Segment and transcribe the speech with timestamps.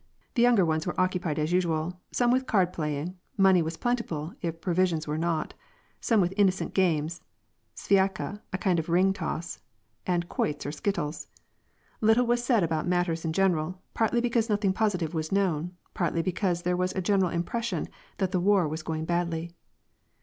[0.33, 4.59] The younger ones were occupied as usiud, some with card playing (money was plentiful if
[4.59, 5.53] provisions were not),
[5.99, 7.21] some with innocent games,—
[7.75, 9.59] svaika, a kind of ring toss,
[10.07, 11.27] and quoits or skittles.
[12.01, 16.31] Little was said about matters in general, partly because nothing positive was known, partly be
[16.31, 17.87] cause there was a general impression
[18.17, 19.51] that the war was going badly.